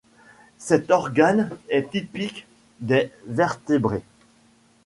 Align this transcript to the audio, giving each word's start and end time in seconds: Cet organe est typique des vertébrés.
Cet 0.57 0.89
organe 0.89 1.51
est 1.69 1.91
typique 1.91 2.47
des 2.79 3.11
vertébrés. 3.27 4.01